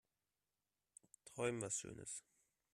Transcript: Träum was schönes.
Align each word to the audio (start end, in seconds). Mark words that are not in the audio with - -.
Träum 1.25 1.59
was 1.61 1.77
schönes. 1.77 2.23